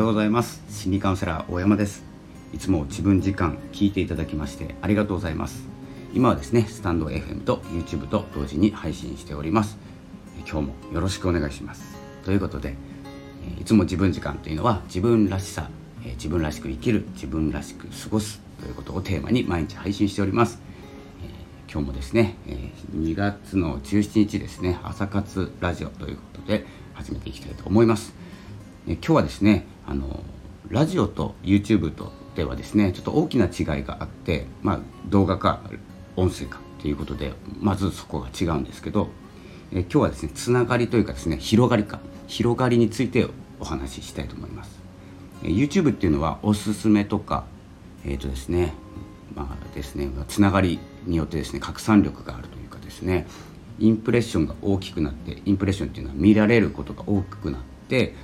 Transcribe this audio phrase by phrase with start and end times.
[0.00, 0.62] ようございます。
[0.70, 2.02] 心理カウンセラー大山です。
[2.54, 5.68] いつも自分時間聞いていただきましてありがとうございます。
[6.14, 9.76] 今はですねスタンド FM と YouTube と同時に配信しております。
[10.50, 11.98] 今日もよろしくお願いします。
[12.24, 12.76] ということで
[13.60, 15.68] いつも自分時間というのは自分らしさ
[16.02, 20.62] 自分らしく生きる自分らしく過ごすということをテーマに毎日配信しております。
[21.70, 22.36] 今日もですね
[22.96, 28.18] 2月の17日ですね朝活ラジオということで始めていきたいと思います。
[28.94, 30.22] 今日はですねあの
[30.68, 35.60] ラジオと YouTube とではですねちょっと大きな違いがあって、まあ、動画か
[36.16, 39.08] 音声かということでまずそこが違うんですけど
[39.72, 44.80] え今日はですねつながりというかですね広がりか広がりについてお話ししたいと思います。
[45.42, 47.44] YouTube っていうのはおすすめとか
[48.04, 48.74] えっ、ー、とですね
[49.34, 53.26] まあですねつながりによってですね拡散力があるというかですね
[53.78, 58.14] インプレッションが大きくなってインプレッションっていうのは見られることが大きくなって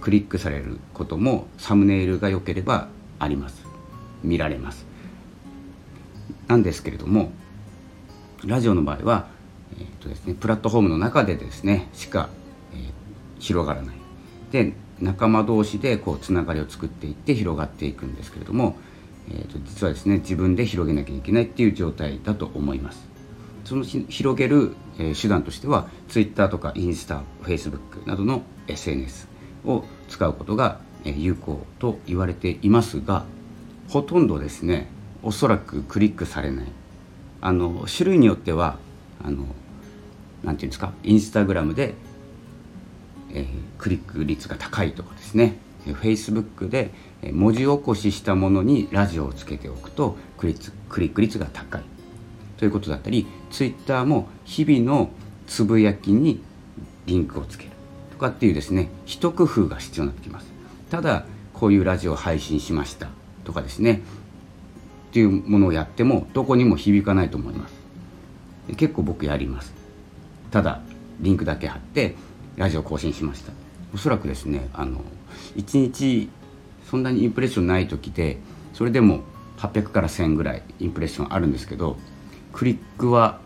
[0.00, 3.64] クリックされることもサムネイルが良ければあります。
[4.24, 4.86] 見られます。
[6.48, 7.30] なんですけれども
[8.44, 9.28] ラジオの場合は、
[9.78, 12.28] えーとですね、プラットフォームの中でですねしか、
[12.72, 12.80] えー、
[13.38, 13.96] 広がらない。
[14.50, 18.76] で仲間同士でこうつながりを作っていって広がっていくんですけれども、
[19.28, 23.06] えーと、実はですね自分で広げなきゃいけないっていう状態だと思います。
[23.64, 29.35] その広げる、えー、手段としては Twitter とかインスタ Facebook などの SNS
[29.66, 33.24] を使うことが有効と言われていますが
[33.88, 34.88] ほとんどですね
[35.22, 36.66] おそらくクリックされない。
[37.40, 38.78] あの種類によっては
[39.22, 39.44] あの
[40.42, 41.94] なんていうんですかインスタグラムで、
[43.32, 43.46] えー、
[43.78, 46.90] クリック率が高いとかですねフェイスブックで
[47.32, 50.56] 文字起こししたものにラジオをつけておくとクリ
[50.88, 51.82] クリック率が高い。
[52.56, 55.10] ということだったりツイッターも日々の
[55.46, 56.40] つぶやきに
[57.04, 57.65] リンクをつける
[58.16, 60.46] とかっていうですね一工夫が必要になってきます。
[60.90, 63.08] ただこういうラジオ配信しました
[63.44, 64.02] とかですね
[65.10, 67.74] っていうものをやってもどこにも響かないと思います。
[68.76, 69.74] 結構僕やります。
[70.50, 70.80] ただ
[71.20, 72.14] リンクだけ貼って
[72.56, 73.52] ラジオ更新しました。
[73.94, 75.02] おそらくですねあの
[75.56, 76.30] 1日
[76.90, 78.38] そんなにインプレッションない時で
[78.72, 79.20] それでも
[79.58, 81.98] 800から1000ぐらいインプレッションあるんですけど
[82.54, 83.40] クリックは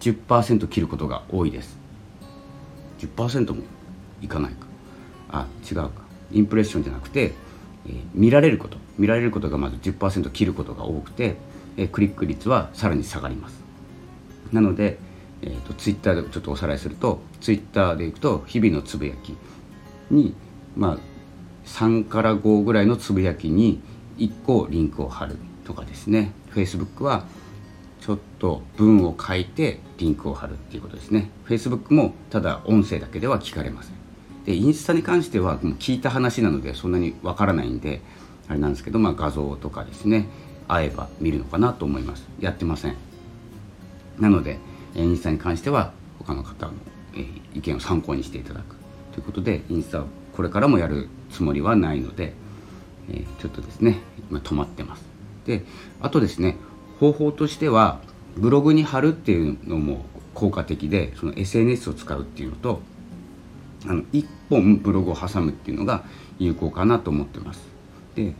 [0.00, 1.78] 10%切ることが多いです。
[2.98, 3.62] 10%も
[4.22, 4.66] いかないか。
[5.30, 5.90] あ違うか。
[6.32, 7.32] インプレッションじゃなくて、
[7.86, 8.76] えー、見られること。
[8.98, 11.36] 見られることがまず10%切ることが多くて、
[11.76, 13.62] えー、クリック率はさらに下がります。
[14.52, 14.98] なので、
[15.42, 19.36] えーと、ツイッターでちょっとおさらいするとツイッターでいくと日々のつぶやき
[20.10, 20.34] に
[20.76, 20.98] まあ
[21.66, 23.80] 3から5ぐらいのつぶやきに
[24.16, 26.32] 1個リンクを貼るとかですね。
[26.54, 27.26] Facebook は
[28.00, 31.30] ちょっと文を書いてリンクを貼るっていうことですね。
[31.46, 33.97] Facebook もただ音声だけでは聞かれません。
[34.48, 38.00] でインスタに関しては聞いた話なのでそんなにわからないんで
[38.48, 40.26] あれなんですけど、まあ、画像とかですね
[40.66, 42.26] 会えば見るのかなと思います。
[42.40, 42.96] やってません。
[44.18, 44.58] なので
[44.94, 46.72] インスタに関しては他の方の
[47.54, 48.76] 意見を参考にしていただく。
[49.12, 52.32] ということでインスタをこれからもやるつもりはないので、
[53.10, 53.98] えちょっとですね
[54.30, 55.04] 今止まってます。
[55.44, 55.62] で
[56.00, 56.56] あとですね
[57.00, 58.00] 方法としては
[58.38, 62.80] ブログに貼るっていうのも効果的でその SNS を使うっていうのと
[63.86, 66.04] あの1本ブログを挟むっていうのが
[66.38, 67.60] 有効かなと思ってます。
[68.14, 68.34] で、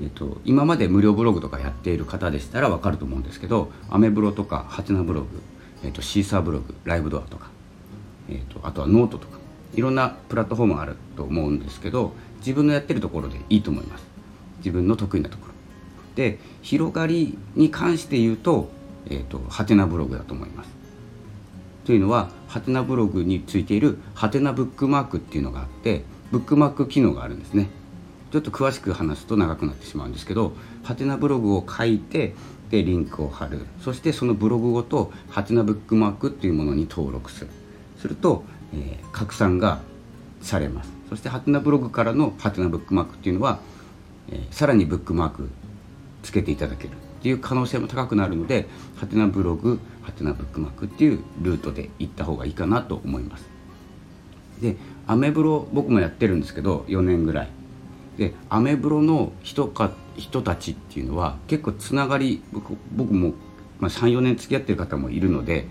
[0.00, 5.26] えーと、今まで無料ブログとかやっている方でしたら分かると思うんですけどアメブロとかハテナブログ、
[5.84, 7.50] えーと、 Seesaa ブログライブドアとか、
[8.28, 9.38] えーと、あとはノートとか
[9.74, 14.04] いろんなプラットフォームがあると思うんですけど自分のやってるところでいいと思います。
[14.58, 15.54] 自分の得意なところ。
[16.16, 18.68] で広がりに関して言うと,、
[19.06, 20.79] えー、とはてなブログだと思います。
[21.90, 27.68] というのははてなブログについているはてなブックマークっていうのがあってブックマーク機能があるんですね。
[28.30, 30.52] ちょっと詳しく話すと長くなってしまうんですけど
[30.84, 32.36] はてなブログを書いて
[32.70, 33.66] でリンクを貼る。
[33.80, 37.50] そしてそのブログごとハテナブックマークっていうものに登録する。
[37.98, 39.80] すると、えー、拡散が
[40.42, 40.92] されます。
[41.08, 43.58] そしてハテナブログからのハテナブックマークっていうのは、
[44.28, 45.48] えー、さらにブックマーク
[46.22, 53.48] つけていただけるっていう可能性も高くなるのでハテナブログハテナブックマークっていうルートで行った方がいいかなと思います。
[54.60, 54.76] で
[55.06, 57.48] アメブロ僕もやってるんですけど4年ぐらい。
[58.18, 63.32] でアメブロの人か人たちっていうのは結構つながり僕僕も、
[63.78, 65.66] まあ、34年付き合ってる方もいるので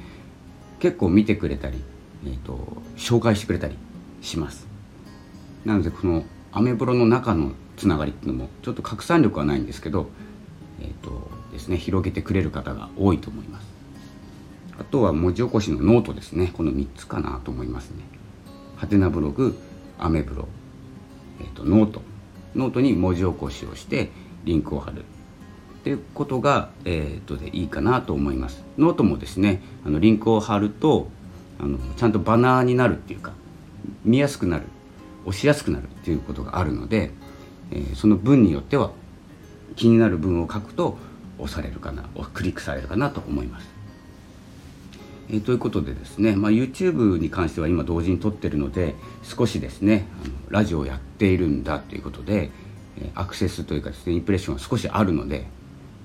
[0.79, 1.77] 結構見てくれたり、
[2.25, 2.57] えーと、
[2.97, 3.75] 紹介してくれたり
[4.21, 4.67] します。
[5.65, 10.09] なのでこのアメブロの中のつながりっていうのもちょっと拡散力はないんですけど
[10.81, 13.68] えーとですね、広げてくれる方が多いと思います。
[14.79, 16.51] あとは文字起こしのノートですね。
[16.55, 18.03] この3つかなと思いますね。
[18.77, 19.59] はてなブログ
[19.97, 20.47] アメブロ、
[21.41, 24.09] えーと、 note。note に文字起こしをして
[24.45, 25.03] リンクを貼る。
[25.79, 28.63] っていうことが、えー、とでいいかなと思います。
[28.77, 31.09] ノートもですねあのリンクを貼ると
[31.59, 33.33] あのちゃんとバナーになるっていうか
[34.03, 34.65] 見やすくなる
[35.25, 37.11] 押しやすくなるっていうことがあるので、
[37.71, 38.91] えー、その文によっては
[39.75, 40.97] 気になる文を書くと
[41.37, 42.03] 押されるかな
[42.33, 43.78] クリックされるかなと思います。
[45.31, 52.49] えー、ということでですね、まあ、YouTube に関しては今同時に撮ってるので少しですねあのラジオをやっているんだということで、
[52.99, 55.45] えアクセスというかですねインプレッションが少しあるので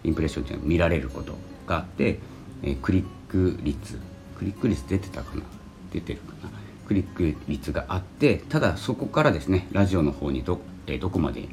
[0.04, 1.36] インプレッションというのは見られること
[1.66, 2.18] があって、
[2.62, 3.98] えクリック率
[4.38, 5.42] クリック率出てたかな？
[5.92, 6.50] 出てるかな？
[6.86, 11.48] クリック率があってただそこからですねラジオの方にど,、えどこまで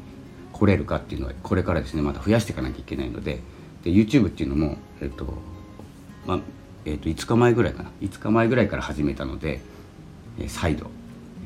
[0.52, 3.40] 来れるかっていうのはこれからですねまた増やしていかなきゃいけないので
[3.84, 5.34] で YouTube っていうのも、えっと
[6.28, 6.40] まあ
[6.86, 7.92] えっと5日前ぐらいかな。
[8.02, 9.62] 5日前ぐらいから始めたので、
[10.40, 10.90] え再度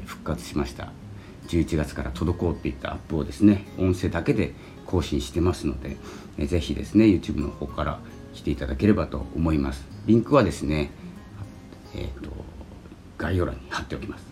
[0.05, 0.91] 復活しました。
[1.47, 4.53] 11月から滞っていったアップをですね音声だけで
[4.85, 5.97] 更新してますので、
[6.37, 7.99] えぜひですね YouTube の方から
[8.33, 9.85] 来ていただければと思います。
[10.05, 10.91] リンクはですね
[11.95, 12.31] えっ、ー、と
[13.17, 14.25] 概要欄に貼っておきます、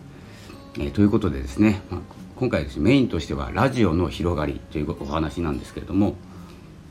[0.78, 2.00] えー、ということでですね、まあ、
[2.36, 6.16] 今回ですねメインとしてはラジオの広がりというお話なんですけれども、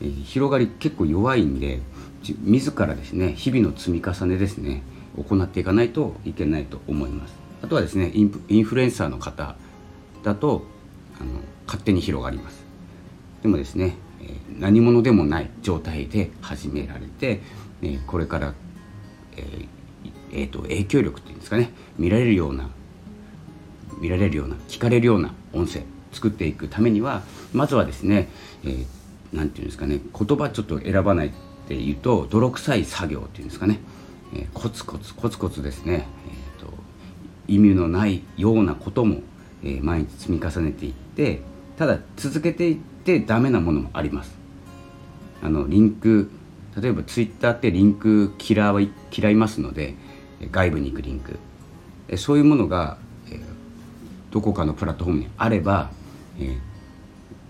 [0.02, 1.80] えー、広がり結構弱いんで
[2.40, 4.82] 自らですね日々の積み重ねですね
[5.18, 7.36] 行っていかないといけないと思います。
[7.62, 9.56] あとはですねインフルエンサーの方
[10.24, 10.66] だと
[11.20, 11.32] あの
[11.66, 12.64] 勝手に広がります。
[13.42, 13.98] でもですね、
[14.58, 17.42] 何者でもない状態で始められて、
[18.08, 18.54] これから、
[19.36, 19.68] えー
[20.32, 22.70] えーと、影響力っていうんですかね見られるような
[24.00, 27.24] 見られるような聞かれるような音声作っていくためには
[27.54, 28.30] まずはですね
[28.64, 28.86] 何、えー、て
[29.34, 31.34] 言うんですかね言葉ちょっと選ばない
[31.66, 33.80] っていうと泥臭い作業っていうんですかね、
[34.34, 36.08] えー、コツコツコツコツですね、
[36.60, 36.74] えーと、
[37.48, 39.22] 意味のないようなことも、
[39.64, 41.42] えー、毎日積み重ねていって
[41.78, 44.36] ただ続けていってダメなものもあります。
[45.42, 46.32] あのリンク
[46.80, 49.96] 例えばツイッターってリンク嫌い嫌いますので
[50.52, 51.38] 外部に行くリンク。
[52.18, 52.98] そういうものが
[54.32, 55.92] どこかのプラットフォームにあれば
[56.40, 56.58] 何、えー、て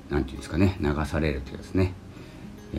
[0.10, 1.94] 言うんですかね流されるというですね。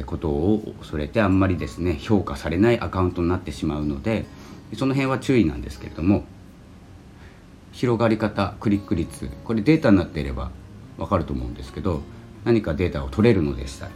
[0.02, 4.26] ことを恐れてあんまりですね評価されないアカウントになってしまうので
[4.76, 6.24] その辺は注意なんですけれども
[7.72, 10.50] 広がり方クリック率これデータになっていれば
[10.96, 12.02] 分かると思うんですけど
[12.44, 13.92] 何かデータを取れるのでしたら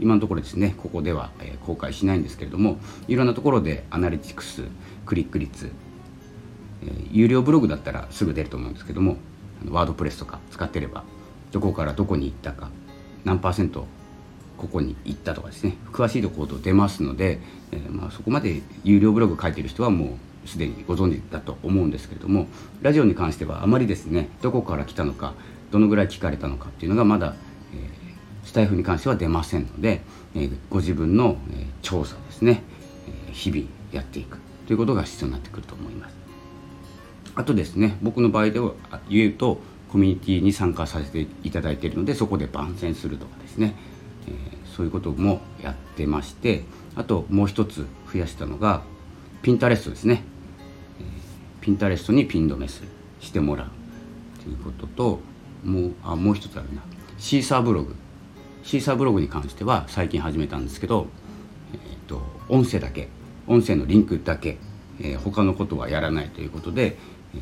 [0.00, 1.30] 今のところですねここでは、
[1.66, 2.78] 公開しないんですけれども
[3.08, 4.64] いろんなところでアナリティクス
[5.04, 5.70] クリック率、
[7.10, 9.16] 有料ブログだったらすぐ出ると思うんですけども
[9.68, 11.04] ワードプレスとか使ってれば
[11.52, 12.70] どこからどこに行ったか
[13.24, 13.86] 何パーセント
[14.62, 15.76] ここに行ったとかですね。
[15.92, 17.40] 詳しいところと出ますので、
[17.72, 22.46] えー、まあ、そこまで有料ブログ書いてる人はもうすでにご存知だと思うんですけれども
[22.80, 25.34] ラジオに関してはあまりですねどこから来たのか
[25.72, 27.34] どのぐらい聞かれたのかっていうのがまだ、
[27.74, 30.02] えー、スタイフに関しては出ませんので、
[30.36, 32.62] えー、ご自分の、え調査ですね、
[33.28, 34.38] え日々やっていく
[34.68, 36.16] ということが必要になってくると思います。
[37.34, 38.74] あとですね僕の場合では
[39.08, 39.58] 言うと
[39.90, 43.74] コミュニティに参加させていただいているのでそこで番宣するとかですね、
[44.28, 46.64] えー、そういうこともやってまして
[46.94, 48.82] あともう一つ増やしたのが
[49.42, 50.22] ピンタレストですね、
[51.00, 51.04] えー、
[51.60, 52.88] ピンタレストにピン止めする
[53.20, 53.68] してもらう。
[54.42, 55.20] ということと
[55.64, 56.82] もうあもう一つあるな。
[57.18, 57.94] Seesaa ブログ。
[58.64, 61.06] Seesaa ブログに関しては最近始めたんですけど、
[61.72, 63.08] えーと音声だけ。
[63.46, 64.58] 音声のリンクだけ、
[65.00, 66.96] えー、他のことはやらないということで、
[67.34, 67.40] えー、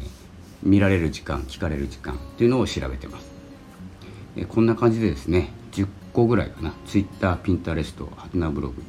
[0.63, 3.31] 見られる時間聞かれる時間っていうのを調べてます、
[4.37, 6.73] えー、こんな感じでですね10個ぐらいかな。
[6.87, 8.83] Twitter、Pinterest、はてなブログ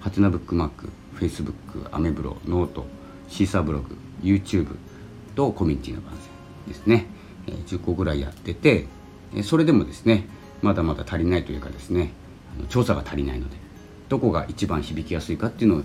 [0.00, 1.52] はてなブックマーク Facebook、
[1.90, 2.86] アメブロ、ノート
[3.28, 4.76] シーサーブログ YouTube
[5.34, 7.06] とコミュニティの番宣ですね、
[7.46, 8.86] え、10個ぐらいやってて、
[9.34, 10.28] えそれでもですね
[10.62, 12.12] まだまだ足りないというかですね
[12.56, 13.56] あの調査が足りないので
[14.08, 15.82] どこが一番響きやすいかっていうのを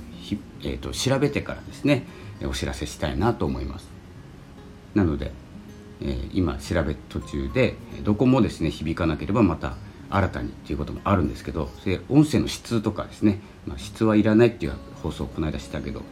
[0.63, 2.05] えーと、調べてからですね
[2.43, 3.88] お知らせしたいなと思います。
[4.93, 5.31] なので、
[6.01, 9.75] えー、今調べ途中でどこもですね響かなければまた
[10.12, 16.03] 新たにっていうこともあるんですけどそれ音声の質とかですね、まあ、質はいらないっていう放送をこの間したけど、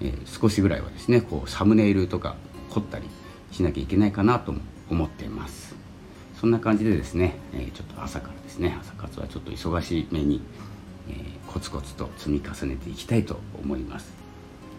[0.00, 2.36] えー、少しぐらいはですねこうサムネイルとか
[2.70, 3.08] 凝ったり
[3.52, 4.54] しなきゃいけないかなと
[4.90, 5.74] 思っています。
[6.40, 10.42] そんな感じでですね、えー、ちょっと朝からですね朝活はちょっと忙しめに
[11.08, 14.12] えー、コツコツと積み重ねていきたいと思います。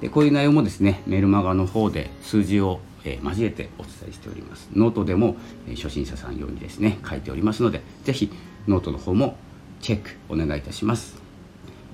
[0.02, 4.70] でこういう内容もですねメルマガの方で数字を、え、交えてお伝えしております。
[4.74, 8.32] ノートでも、え、初心者さん用にですね書いておりますので是非
[8.68, 9.36] ノートの方も
[9.82, 11.16] チェックお願いいたします。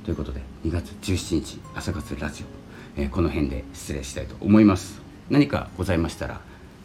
[0.04, 2.44] ということで2月17日朝活ラジ
[2.98, 5.02] オ、えー、この辺で失礼したいと思います。
[5.30, 6.42] 何かございましたら、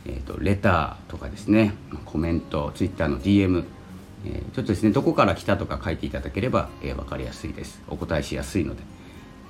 [0.07, 3.65] えーと、レターとかですねコメント Twitter の DM
[4.25, 7.81] えー、ちょっとですねどこから来たとか書いていただければ、えー、分かりやすいです。
[7.89, 8.83] お答えしやすいので、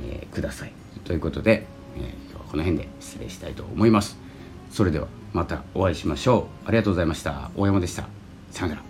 [0.03, 0.73] えー、ください。
[1.05, 1.67] ということで、
[1.97, 4.19] え今日はこの辺で失礼したいと思います。
[4.71, 6.69] それではまたお会いしましょう。
[6.69, 7.51] ありがとうございました。
[7.57, 8.07] 大山でした。
[8.51, 8.88] さよなら。